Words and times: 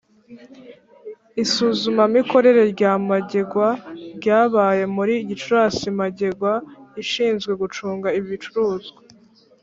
Isuzumamikorere 1.43 2.61
rya 2.73 2.91
magerwa 3.07 3.67
ryabaye 4.17 4.83
muri 4.95 5.13
gicurasi 5.29 5.87
magerwa 5.99 6.51
ishinzwe 7.01 7.51
gucunga 7.61 8.07
ibicuruzwa 8.19 8.99